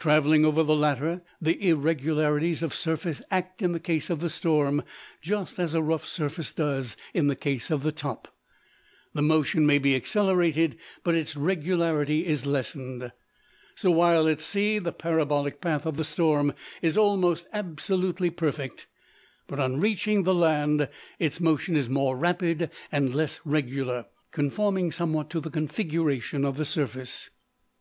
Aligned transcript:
Traveling 0.00 0.44
over 0.44 0.64
the 0.64 0.74
latter, 0.74 1.22
the 1.40 1.64
irregularities 1.68 2.60
of 2.60 2.74
surface 2.74 3.22
act 3.30 3.62
in 3.62 3.70
the 3.70 3.78
case 3.78 4.10
of 4.10 4.18
the 4.18 4.28
storm 4.28 4.82
just 5.22 5.60
as 5.60 5.74
a 5.74 5.80
rough 5.80 6.04
surface 6.04 6.52
does 6.52 6.96
in 7.14 7.28
the 7.28 7.36
case 7.36 7.70
of 7.70 7.84
the 7.84 7.92
top. 7.92 8.34
The 9.14 9.22
motion 9.22 9.64
may 9.64 9.78
be 9.78 9.94
accelerated, 9.94 10.76
but 11.04 11.14
its 11.14 11.36
regularity 11.36 12.26
is 12.26 12.44
lessened. 12.44 13.12
So 13.76 13.92
while 13.92 14.26
at 14.26 14.40
sea 14.40 14.80
the 14.80 14.90
parabolic 14.90 15.60
path 15.60 15.86
of 15.86 15.96
the 15.96 16.02
storm 16.02 16.52
is 16.82 16.98
almost 16.98 17.46
absolutely 17.52 18.30
perfect, 18.30 18.88
but 19.46 19.60
on 19.60 19.78
reaching 19.80 20.24
the 20.24 20.34
land 20.34 20.88
its 21.20 21.38
motion 21.38 21.76
is 21.76 21.88
more 21.88 22.16
rapid, 22.16 22.70
and 22.90 23.14
less 23.14 23.40
regular, 23.44 24.06
conforming 24.32 24.90
somewhat 24.90 25.30
to 25.30 25.38
the 25.38 25.48
configuration 25.48 26.44
of 26.44 26.56
the 26.56 26.64
surface. 26.64 27.30